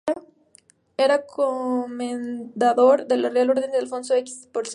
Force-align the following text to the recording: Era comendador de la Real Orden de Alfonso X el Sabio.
Era 0.97 1.27
comendador 1.27 3.05
de 3.05 3.17
la 3.17 3.29
Real 3.29 3.51
Orden 3.51 3.69
de 3.71 3.77
Alfonso 3.77 4.15
X 4.15 4.47
el 4.47 4.47
Sabio. 4.65 4.69